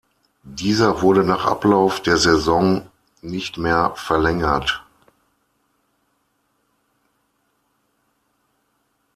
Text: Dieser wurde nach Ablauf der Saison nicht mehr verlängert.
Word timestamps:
Dieser 0.55 1.03
wurde 1.03 1.23
nach 1.23 1.45
Ablauf 1.45 2.01
der 2.01 2.17
Saison 2.17 2.89
nicht 3.21 3.59
mehr 3.59 3.93
verlängert. 3.95 4.83